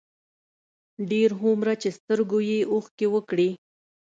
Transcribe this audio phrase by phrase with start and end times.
[1.09, 3.49] ډېر هومره چې سترګو يې اوښکې وکړې،